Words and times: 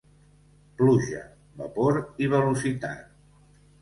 Pluja, 0.79 1.21
vapor 1.63 1.99
i 2.27 2.31
velocitat. 2.33 3.05